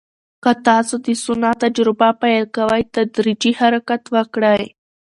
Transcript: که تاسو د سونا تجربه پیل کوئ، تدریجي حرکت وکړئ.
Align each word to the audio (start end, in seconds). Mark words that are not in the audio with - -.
که 0.43 0.51
تاسو 0.67 0.95
د 1.05 1.07
سونا 1.23 1.51
تجربه 1.63 2.09
پیل 2.21 2.43
کوئ، 2.55 2.81
تدریجي 2.95 3.51
حرکت 3.59 4.03
وکړئ. 4.15 4.63